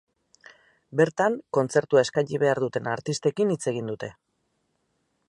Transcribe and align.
Bertan, 1.01 1.35
kontzertua 1.57 2.03
eskaini 2.07 2.41
behar 2.45 2.63
duten 2.65 2.89
artistekin 2.97 3.55
hitz 3.57 3.61
egin 3.73 3.93
dute. 3.93 4.11